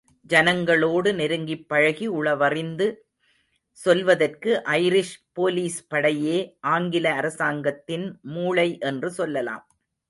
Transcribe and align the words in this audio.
ஜனங்களோடு 0.29 1.09
நெருங்கிப் 1.13 1.67
பழகி 1.67 2.09
உளவறிந்து 2.11 2.87
சொல்வதற்கு 3.77 4.61
ஐரிஷ் 4.65 5.15
போலிஸ்படையே 5.35 6.37
ஆங்கில 6.59 7.13
அரசாங்கத்தின் 7.13 8.19
மூளை 8.21 8.77
என்று 8.79 9.11
சொல்லலாம். 9.11 9.65